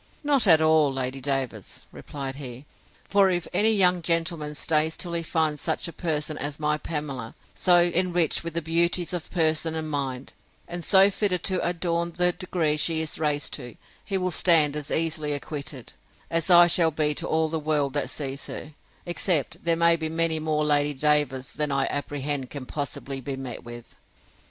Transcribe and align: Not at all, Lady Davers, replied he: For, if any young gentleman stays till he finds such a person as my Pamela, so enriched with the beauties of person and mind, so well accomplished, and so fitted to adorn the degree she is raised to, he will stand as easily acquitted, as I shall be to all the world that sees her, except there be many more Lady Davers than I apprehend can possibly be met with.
Not 0.23 0.47
at 0.47 0.61
all, 0.61 0.91
Lady 0.91 1.21
Davers, 1.21 1.85
replied 1.91 2.37
he: 2.37 2.65
For, 3.07 3.29
if 3.29 3.47
any 3.53 3.71
young 3.71 4.01
gentleman 4.01 4.55
stays 4.55 4.97
till 4.97 5.13
he 5.13 5.21
finds 5.21 5.61
such 5.61 5.87
a 5.87 5.93
person 5.93 6.39
as 6.39 6.59
my 6.59 6.79
Pamela, 6.79 7.35
so 7.53 7.83
enriched 7.83 8.43
with 8.43 8.55
the 8.55 8.63
beauties 8.63 9.13
of 9.13 9.29
person 9.29 9.75
and 9.75 9.91
mind, 9.91 10.33
so 10.33 10.33
well 10.33 10.45
accomplished, 10.47 10.73
and 10.75 10.85
so 10.85 11.11
fitted 11.11 11.43
to 11.43 11.67
adorn 11.69 12.11
the 12.13 12.31
degree 12.31 12.77
she 12.77 13.01
is 13.01 13.19
raised 13.19 13.53
to, 13.53 13.75
he 14.03 14.17
will 14.17 14.31
stand 14.31 14.75
as 14.75 14.89
easily 14.89 15.33
acquitted, 15.33 15.93
as 16.31 16.49
I 16.49 16.65
shall 16.65 16.89
be 16.89 17.13
to 17.13 17.27
all 17.27 17.47
the 17.49 17.59
world 17.59 17.93
that 17.93 18.09
sees 18.09 18.47
her, 18.47 18.73
except 19.05 19.65
there 19.65 19.97
be 19.99 20.09
many 20.09 20.39
more 20.39 20.65
Lady 20.65 20.95
Davers 20.95 21.53
than 21.53 21.71
I 21.71 21.85
apprehend 21.91 22.49
can 22.49 22.65
possibly 22.65 23.21
be 23.21 23.35
met 23.37 23.63
with. 23.63 23.95